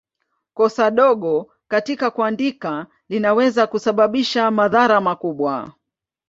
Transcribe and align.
Kosa 0.53 0.91
dogo 0.91 1.51
katika 1.67 2.11
kuandika 2.11 2.87
linaweza 3.09 3.67
kusababisha 3.67 4.51
madhara 4.51 5.01
makubwa. 5.01 5.73